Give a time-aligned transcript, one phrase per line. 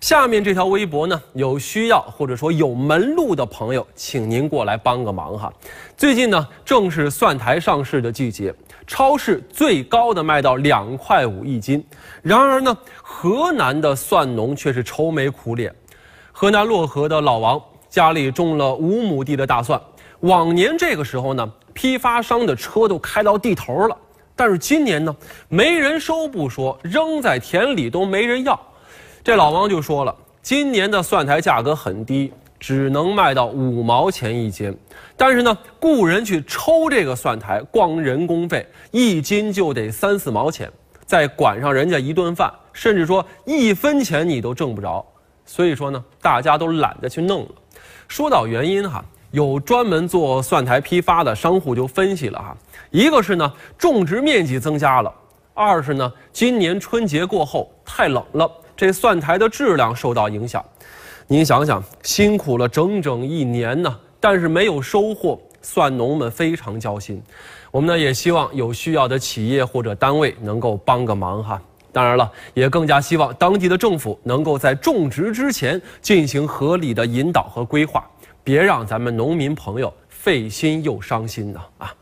[0.00, 5.52] 下面这条微博呢，有需要或者说有门路的朋友，请您过来帮个忙哈。
[5.96, 8.54] 最近呢，正是蒜苔上市的季节，
[8.86, 11.82] 超市最高的卖到两块五一斤。
[12.22, 15.74] 然而呢，河南的蒜农却是愁眉苦脸。
[16.30, 19.80] 河南漯河的老王家里种了五亩地的大蒜，
[20.20, 23.96] 往年这个时候呢，批发商的车都开到地头了，
[24.36, 25.16] 但是今年呢，
[25.48, 28.60] 没人收不说，扔在田里都没人要。
[29.26, 34.72] 这老王就说了，今年的蒜苔价格很低，只能卖到五毛钱一斤。
[35.16, 40.70] 但是呢，雇人去抽这个蒜苔，光人工费一斤就得三四毛钱，
[41.06, 45.04] 再管上人家一顿饭，甚至说一分钱你都挣不着。
[45.44, 47.48] 所以说呢，大家都懒得去弄了。
[48.06, 52.56] 说到原因哈，有专门做蒜苔批发的商户就分析了哈，
[52.92, 55.12] 一个是呢种植面积增加了，
[55.52, 58.50] 二是呢今年春节过后太冷了。
[58.76, 60.62] 这蒜苔的质量受到影响，
[61.26, 67.22] 您想想，辛苦了整整一年呢，但是没有收获，蒜农们非常焦心。
[67.70, 71.58] 我们呢也希望有需要的企业或者单位能够帮个忙哈。
[71.90, 78.04] 当然了，也更加希望当地的政府能够在种植之前进行合理的引导和规划，
[78.44, 81.94] 别让咱们农民朋友费心又伤心呢啊。